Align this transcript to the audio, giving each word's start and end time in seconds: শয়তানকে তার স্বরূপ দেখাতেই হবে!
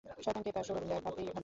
শয়তানকে 0.15 0.51
তার 0.55 0.65
স্বরূপ 0.67 0.83
দেখাতেই 0.89 1.25
হবে! 1.27 1.39